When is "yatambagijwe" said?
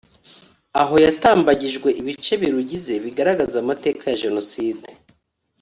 1.05-1.89